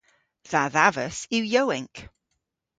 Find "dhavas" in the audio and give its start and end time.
0.73-1.17